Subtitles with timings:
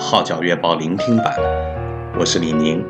[0.02, 1.34] 《号角月报》聆听版，
[2.18, 2.82] 我是李宁。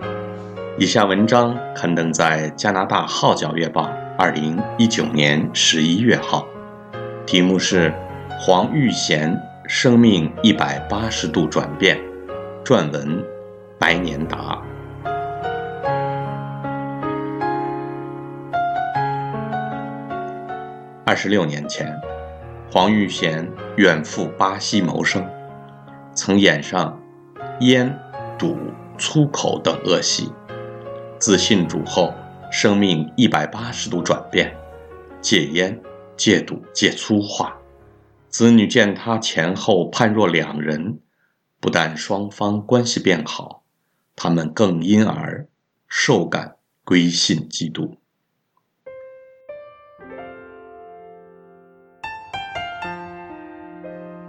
[0.79, 3.83] 以下文章刊登在加拿大《号角月报》
[4.17, 6.47] 二零一九年十一月号，
[7.27, 7.91] 题目是
[8.39, 9.37] 《黄玉贤
[9.67, 11.99] 生命一百八十度转变》，
[12.65, 13.21] 撰文
[13.77, 14.63] 白年达。
[21.05, 21.93] 二十六年前，
[22.71, 25.29] 黄玉贤远赴巴西谋生。
[26.13, 27.00] 曾演上
[27.61, 27.95] 烟、
[28.39, 28.57] 赌、
[28.97, 30.33] 粗口等恶习，
[31.19, 32.15] 自信主后，
[32.51, 34.57] 生命一百八十度转变，
[35.21, 35.79] 戒烟、
[36.17, 37.59] 戒赌、戒粗话。
[38.31, 41.01] 子女见他前后判若两人，
[41.61, 43.63] 不但双方关系变好，
[44.17, 45.47] 他们更因而
[45.87, 47.99] 受感归信基督。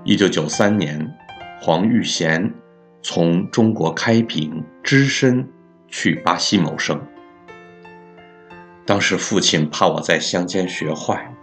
[0.04, 1.18] 一九九三年。
[1.64, 2.52] 黄玉贤
[3.02, 5.48] 从中国开平只身
[5.88, 7.02] 去巴西谋生。
[8.86, 11.34] 当时父亲怕我在乡间学坏，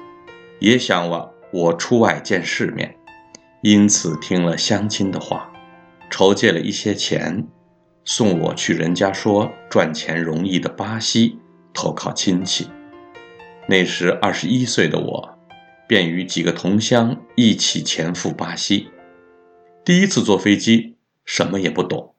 [0.61, 2.95] 也想我我出外见世面，
[3.63, 5.51] 因此听了乡亲的话，
[6.11, 7.47] 筹借了一些钱，
[8.05, 11.39] 送我去人家说赚钱容易的巴西
[11.73, 12.69] 投靠亲戚。
[13.67, 15.39] 那时二十一岁的我，
[15.87, 18.89] 便与几个同乡一起前赴巴西。
[19.85, 20.97] 第一次坐飞机，
[21.29, 22.15] 什么也不懂，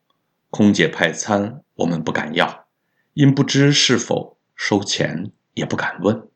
[0.51, 2.67] 空姐派餐我们不敢要，
[3.15, 6.29] 因不知是否收钱也不敢问，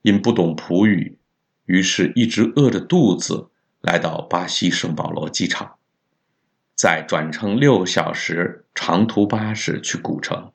[0.00, 1.18] 因不懂葡语，
[1.66, 3.50] 于是一直饿着肚子
[3.82, 5.76] 来到巴西圣保罗机场，
[6.74, 10.50] 再转乘六小时长途巴士去古城，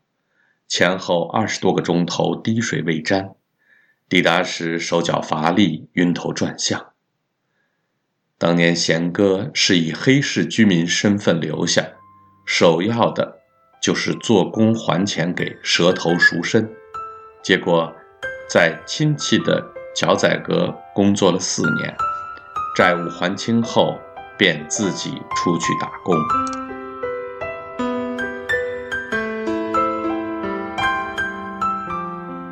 [0.68, 3.36] 前后二十多个钟头滴水未沾，
[4.10, 6.94] 抵达时手脚乏力，晕头转向。
[8.40, 11.84] 当年贤哥是以黑市居民身份留下，
[12.46, 13.40] 首要的
[13.81, 16.70] 就是做工还钱给蛇头赎身。
[17.42, 17.92] 结果，
[18.47, 19.66] 在亲戚的
[19.96, 21.96] 脚仔阁工作了四年，
[22.76, 23.97] 债务还清后，
[24.38, 26.16] 便自己出去打工。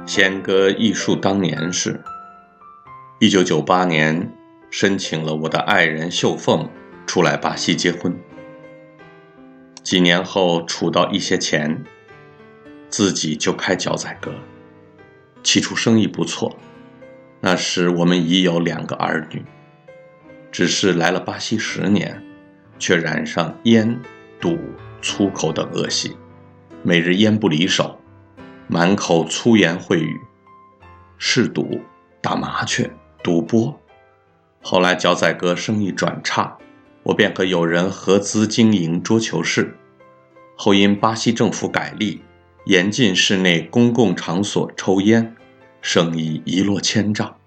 [0.07, 2.01] 贤哥忆述当年是，
[3.19, 4.35] 一九九八年。
[4.69, 6.69] 申请了我的爱人秀凤
[7.05, 8.15] 出来巴西结婚。
[9.83, 11.83] 几年后储到一些钱，
[12.89, 14.33] 自己就开脚仔哥。
[15.43, 16.57] 起初生意不错，
[17.39, 19.45] 那时我们已有两个儿女。
[20.51, 22.23] 只是来了巴西十年，
[22.79, 23.99] 却染上烟、
[24.39, 24.57] 赌、
[25.01, 26.17] 粗口等恶习，
[26.81, 27.99] 每日烟不离手，
[28.67, 30.19] 满口粗言秽语，
[31.17, 31.81] 嗜赌、
[32.21, 32.89] 打麻雀、
[33.21, 33.79] 赌博。
[34.67, 36.57] 后来脚仔哥生意转差，
[37.03, 39.77] 我便和友人合资经营桌球室。
[40.57, 42.23] 后因巴西政府改例，
[42.65, 45.35] 严禁室内公共场所抽烟，
[45.83, 47.37] 生意一落千丈。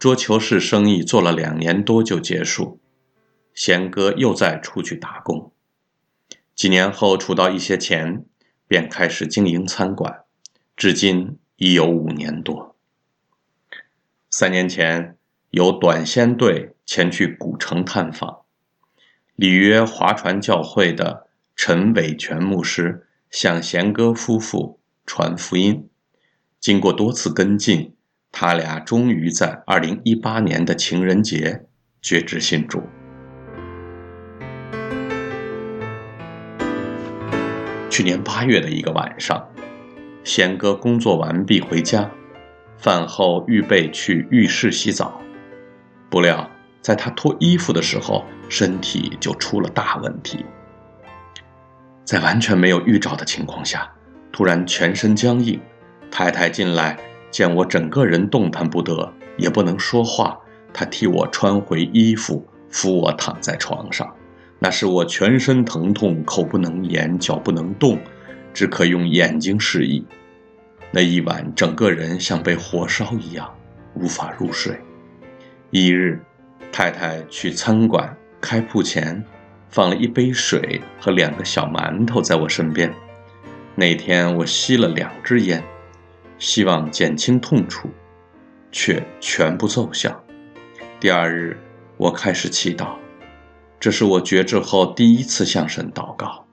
[0.00, 2.80] 桌球室生意做了两年多就结束，
[3.54, 5.52] 贤哥又再出去打工。
[6.56, 8.24] 几年后储到一些钱，
[8.66, 10.24] 便开始经营餐馆，
[10.74, 12.74] 至今已有五年多。
[14.28, 15.16] 三年前。
[15.50, 18.42] 由短宣队前去古城探访，
[19.34, 25.88] 里约划船教会的陈伟全牧师向贤哥夫妇传福音。
[26.60, 27.94] 经过多次跟进，
[28.30, 31.66] 他俩终于在二零一八年的情人节
[32.00, 32.84] 决志信主。
[37.90, 39.48] 去年八月的一个晚上，
[40.22, 42.08] 贤哥工作完毕回家，
[42.78, 45.20] 饭后预备去浴室洗澡。
[46.10, 46.50] 不料，
[46.82, 50.44] 在他脱衣服的时候，身体就出了大问题。
[52.04, 53.88] 在完全没有预兆的情况下，
[54.32, 55.60] 突然全身僵硬。
[56.10, 56.98] 太太进来
[57.30, 60.36] 见我整个人动弹不得，也不能说话，
[60.74, 64.12] 她替我穿回衣服，扶我躺在床上。
[64.58, 67.96] 那时我全身疼痛，口不能言，脚不能动，
[68.52, 70.04] 只可用眼睛示意。
[70.90, 73.48] 那一晚，整个人像被火烧一样，
[73.94, 74.76] 无法入睡。
[75.72, 76.20] 一日，
[76.72, 79.24] 太太去餐馆开铺前，
[79.68, 82.92] 放了一杯水和两个小馒头在我身边。
[83.76, 85.62] 那天我吸了两支烟，
[86.38, 87.88] 希望减轻痛楚，
[88.72, 90.24] 却全部奏效。
[90.98, 91.56] 第二日，
[91.96, 92.96] 我开始祈祷，
[93.78, 96.46] 这是我决志后第一次向神祷告，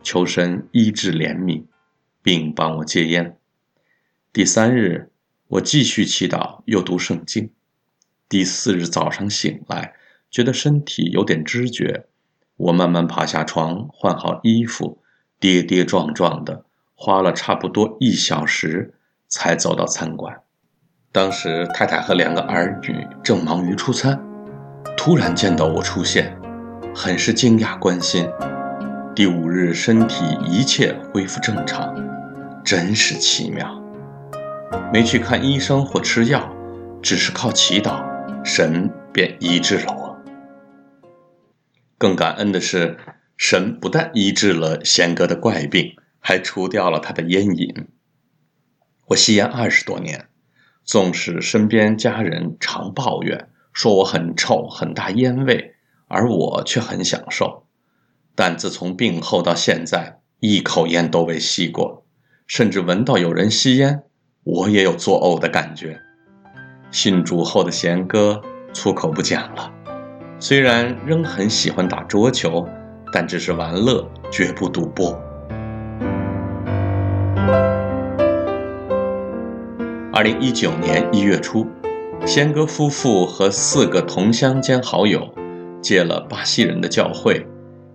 [0.00, 1.64] 求神医治怜悯，
[2.22, 3.36] 并帮我戒烟。
[4.32, 5.10] 第三日，
[5.48, 7.50] 我继续祈祷，又读圣经。
[8.30, 9.94] 第四日早上醒来，
[10.30, 12.04] 觉得身体有点知觉，
[12.58, 14.98] 我慢慢爬下床，换好衣服，
[15.40, 18.94] 跌跌撞撞的，花了差不多一小时
[19.26, 20.42] 才走到餐馆。
[21.10, 24.22] 当时太太和两个儿女正忙于出餐，
[24.96, 26.38] 突然见到我出现，
[26.94, 28.30] 很是惊讶关心。
[29.12, 31.92] 第五日身体一切恢复正常，
[32.64, 33.82] 真是奇妙。
[34.92, 36.48] 没去看医生或吃药，
[37.02, 38.08] 只是靠祈祷，
[38.44, 40.16] 神便医治了我。
[41.98, 42.96] 更感恩的是，
[43.36, 47.88] 神不但医治了贤哥的怪病，还除掉了他的烟瘾。
[49.08, 50.26] 我吸烟二十多年。
[50.82, 55.74] 纵使身边家人常抱怨说我很臭、很大烟味，
[56.08, 57.66] 而我却很享受。
[58.34, 62.06] 但自从病后到现在，一口烟都未吸过，
[62.46, 64.02] 甚至闻到有人吸烟，
[64.42, 66.00] 我也有作呕的感觉。
[66.90, 68.42] 信主后的贤哥
[68.72, 69.72] 粗口不讲了，
[70.40, 72.68] 虽然仍很喜欢打桌球，
[73.12, 75.12] 但只是玩乐，绝不赌博。
[80.12, 81.64] 二零一九年一月初，
[82.26, 85.32] 贤哥夫妇和四个同乡兼好友，
[85.80, 87.46] 借了巴西人的教会，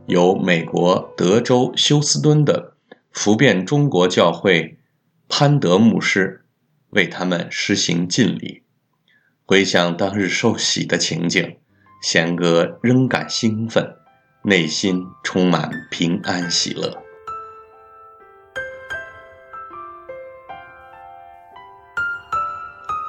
[0.05, 2.73] 由美国德州休斯敦的
[3.11, 4.77] 福遍中国教会
[5.27, 6.45] 潘德牧师
[6.91, 8.64] 为他们施行浸礼。
[9.47, 11.57] 回想当日受洗的情景，
[12.01, 13.95] 贤哥仍感兴奋，
[14.41, 16.97] 内心充满平安喜乐。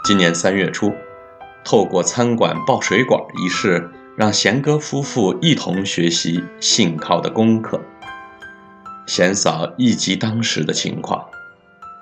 [0.04, 0.92] 今年三月初，
[1.64, 7.80] 透过餐馆爆水管一事，让贤哥夫妇一同学习信靠的功课。
[9.06, 11.30] 贤嫂忆及当时的情况，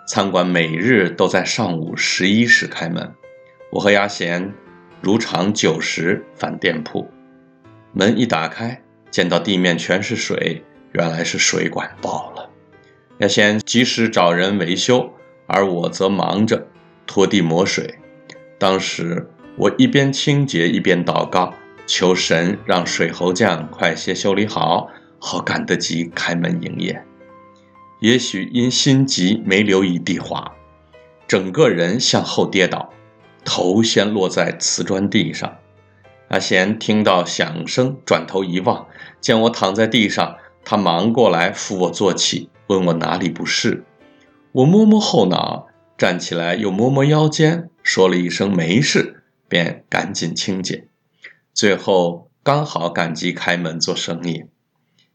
[0.08, 3.14] 餐馆每日都在上午十一时开门，
[3.74, 4.54] 我和阿贤
[5.00, 7.10] 如常九时返店铺。
[7.92, 8.80] 门一打开，
[9.10, 10.62] 见到地面全是水，
[10.92, 12.48] 原来是水管爆了。
[13.18, 15.12] 阿贤及时找人维修，
[15.48, 16.68] 而我则忙着。
[17.04, 17.98] 拖地抹水，
[18.60, 21.52] 当时我一边清洁一边祷告，
[21.84, 24.88] 求神让水喉匠快些修理好，
[25.18, 27.04] 好赶得及开门营业。
[27.98, 30.54] 也许因心急没留意地滑，
[31.26, 32.94] 整个人向后跌倒，
[33.44, 35.58] 头先落在瓷砖地上。
[36.29, 38.88] 阿贤听到响声，转头一望，
[39.20, 43.85] 见我躺在地上，他忙过来扶我坐起，问我哪里不适。
[44.52, 45.69] 我摸摸后脑。
[45.96, 50.88] 站起来，又摸摸腰间，说了一声“没事”，便赶紧清洁。
[51.52, 54.46] 最后刚好赶集开门做生意，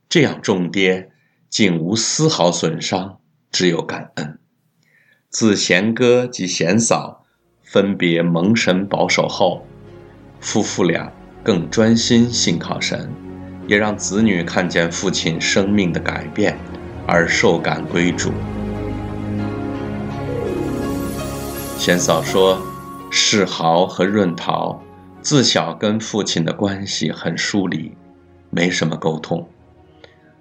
[0.08, 1.10] 这样重跌
[1.50, 3.20] 竟无丝毫损伤，
[3.52, 4.40] 只有感恩。
[5.30, 7.26] 自贤哥及贤嫂
[7.72, 9.64] 分别蒙神保守后，
[10.40, 11.14] 夫妇俩
[11.44, 13.08] 更专心信靠神，
[13.68, 16.58] 也让子女看见父亲生命的改变，
[17.06, 18.32] 而受感归主。
[21.78, 22.60] 贤嫂说
[23.12, 24.82] ：“世豪和润桃
[25.22, 27.96] 自小跟父亲的关系很疏离，
[28.50, 29.48] 没什么沟通。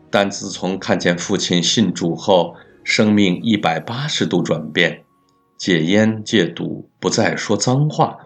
[0.08, 5.04] 但自从看见父亲信主后，生命一百八十度转变，
[5.58, 8.20] 戒烟戒赌，不再说脏话，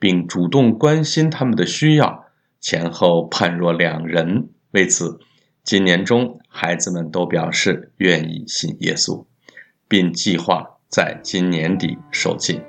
[0.00, 2.24] 并主动关心他们的需要，
[2.60, 4.48] 前后判若两人。
[4.72, 5.20] 为此，
[5.62, 9.26] 今年中孩子们都表示愿意信耶稣，
[9.86, 12.60] 并计划。”在今年底受浸。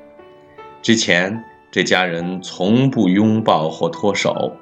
[0.82, 4.54] 之前，这家人从不拥抱或脱手，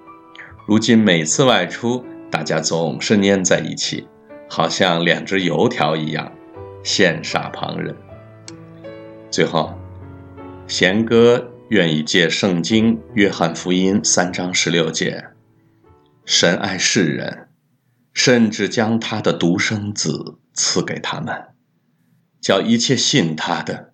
[0.65, 4.07] 如今每次外出，大家总是粘在一起，
[4.49, 6.31] 好像两只油条一样，
[6.83, 7.95] 羡煞旁人。
[9.31, 9.73] 最后，
[10.67, 15.25] 贤哥愿意借圣经《约翰福音》三章十六节
[16.25, 17.47] ：“神爱世人，
[18.13, 21.33] 甚至将他的独生子赐给他们。”
[22.41, 23.93] 叫一切信他的，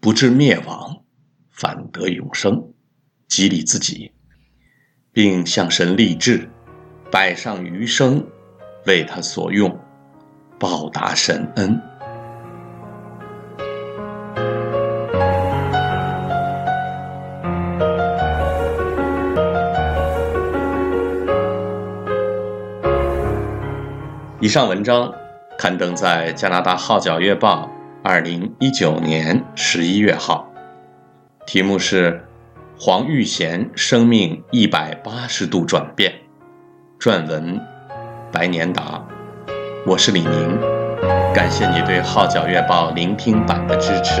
[0.00, 1.04] 不至灭亡，
[1.52, 2.72] 反得永生，
[3.28, 4.10] 激励自己，
[5.12, 6.50] 并向神立志，
[7.08, 8.26] 摆上余生，
[8.86, 9.78] 为他所用，
[10.58, 11.80] 报答神恩。
[24.42, 25.14] 以上文章
[25.56, 27.70] 刊登在加拿大《号角月报》。
[28.02, 30.50] 二零一九年十一月号，
[31.46, 32.10] 题目是
[32.76, 36.12] 《黄玉贤生命一百八十度转变》，
[37.00, 37.60] 撰文
[38.32, 39.06] 白年达，
[39.86, 40.58] 我是李宁，
[41.32, 44.20] 感谢你对《号角月报》聆听版的支持。